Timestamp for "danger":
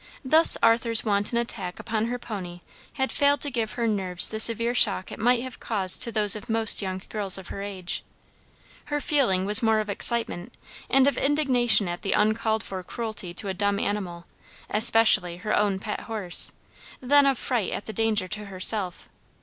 17.93-18.27